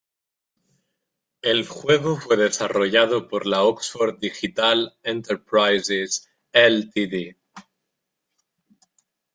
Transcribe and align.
El 1.43 1.67
juego 1.67 2.15
fue 2.17 2.35
desarrollado 2.35 3.27
por 3.27 3.45
la 3.45 3.61
Oxford 3.61 4.17
Digital 4.17 4.97
Enterprises 5.03 6.27
Ltd. 6.51 7.37